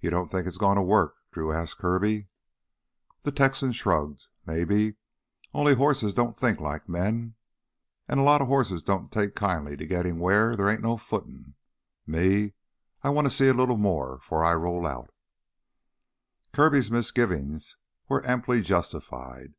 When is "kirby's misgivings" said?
16.52-17.78